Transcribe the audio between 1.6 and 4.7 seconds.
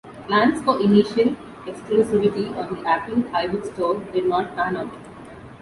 exclusivity on the Apple iBookstore did not